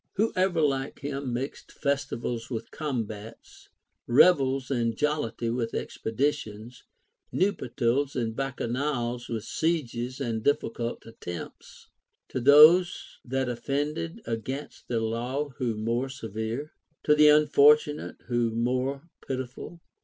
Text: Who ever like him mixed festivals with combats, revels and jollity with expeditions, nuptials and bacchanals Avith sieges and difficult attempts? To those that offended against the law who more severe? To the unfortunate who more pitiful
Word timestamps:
Who 0.13 0.33
ever 0.35 0.61
like 0.61 1.01
him 1.01 1.31
mixed 1.31 1.71
festivals 1.71 2.49
with 2.49 2.71
combats, 2.71 3.69
revels 4.07 4.71
and 4.71 4.97
jollity 4.97 5.51
with 5.51 5.75
expeditions, 5.75 6.85
nuptials 7.31 8.15
and 8.15 8.35
bacchanals 8.35 9.27
Avith 9.27 9.43
sieges 9.43 10.19
and 10.19 10.43
difficult 10.43 11.05
attempts? 11.05 11.89
To 12.29 12.39
those 12.39 13.19
that 13.23 13.47
offended 13.47 14.21
against 14.25 14.87
the 14.87 14.99
law 14.99 15.49
who 15.57 15.75
more 15.75 16.09
severe? 16.09 16.71
To 17.03 17.13
the 17.13 17.27
unfortunate 17.29 18.17
who 18.25 18.49
more 18.49 19.07
pitiful 19.27 19.81